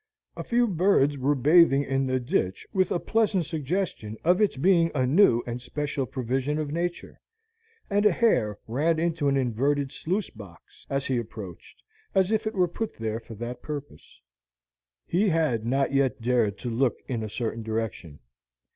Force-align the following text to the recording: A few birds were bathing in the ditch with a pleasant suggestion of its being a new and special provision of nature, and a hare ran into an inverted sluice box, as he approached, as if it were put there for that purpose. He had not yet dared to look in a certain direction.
A 0.35 0.43
few 0.43 0.65
birds 0.67 1.15
were 1.19 1.35
bathing 1.35 1.83
in 1.83 2.07
the 2.07 2.19
ditch 2.19 2.65
with 2.73 2.89
a 2.89 2.97
pleasant 2.99 3.45
suggestion 3.45 4.17
of 4.23 4.41
its 4.41 4.57
being 4.57 4.89
a 4.95 5.05
new 5.05 5.43
and 5.45 5.61
special 5.61 6.07
provision 6.07 6.57
of 6.57 6.71
nature, 6.71 7.21
and 7.87 8.03
a 8.07 8.11
hare 8.11 8.57
ran 8.67 8.97
into 8.97 9.27
an 9.27 9.37
inverted 9.37 9.91
sluice 9.91 10.31
box, 10.31 10.87
as 10.89 11.05
he 11.05 11.17
approached, 11.19 11.83
as 12.15 12.31
if 12.31 12.47
it 12.47 12.55
were 12.55 12.67
put 12.67 12.95
there 12.95 13.19
for 13.19 13.35
that 13.35 13.61
purpose. 13.61 14.19
He 15.05 15.29
had 15.29 15.67
not 15.67 15.93
yet 15.93 16.19
dared 16.19 16.57
to 16.61 16.71
look 16.71 16.97
in 17.07 17.21
a 17.21 17.29
certain 17.29 17.61
direction. 17.61 18.21